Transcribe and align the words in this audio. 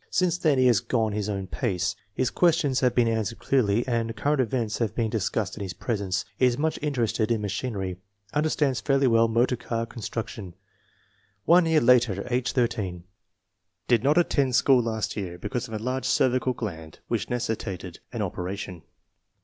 Since 0.09 0.39
then 0.39 0.57
he 0.57 0.65
has 0.65 0.79
gone 0.79 1.11
his 1.11 1.29
own 1.29 1.45
pace. 1.45 1.95
His 2.11 2.31
questions 2.31 2.79
have 2.79 2.95
been 2.95 3.07
answered 3.07 3.37
clearly, 3.37 3.87
and 3.87 4.15
current 4.15 4.41
events 4.41 4.79
have 4.79 4.95
been 4.95 5.11
discussed 5.11 5.55
in 5.55 5.61
his 5.61 5.75
presence. 5.75 6.25
Is 6.39 6.57
much 6.57 6.79
interested 6.81 7.29
in 7.29 7.39
machinery. 7.41 7.97
Understands 8.33 8.81
fairly 8.81 9.05
well 9.05 9.27
motor 9.27 9.55
car 9.55 9.85
con 9.85 10.01
struction. 10.01 10.55
One 11.45 11.67
year 11.67 11.81
later, 11.81 12.25
age 12.33 12.57
18. 12.57 13.03
Did 13.87 14.03
not 14.03 14.17
attend 14.17 14.55
school 14.55 14.81
last 14.81 15.15
year 15.15 15.37
because 15.37 15.67
of 15.67 15.75
an 15.75 15.81
enlarged 15.81 16.07
cervical 16.07 16.53
gland 16.53 16.97
which 17.07 17.29
necessitated 17.29 17.99
an 18.11 18.23
operation. 18.23 18.81